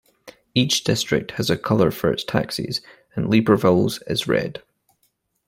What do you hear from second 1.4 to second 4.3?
a colour for its taxis and Libreville's is